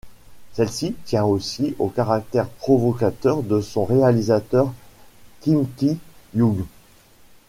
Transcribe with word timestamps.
Celle-ci 0.53 0.93
tient 1.05 1.25
aussi 1.25 1.75
au 1.77 1.87
caractère 1.89 2.49
provocateur 2.49 3.43
de 3.43 3.61
son 3.61 3.85
réalisateur, 3.85 4.73
Kim 5.41 5.67
Ki-young. 5.77 6.63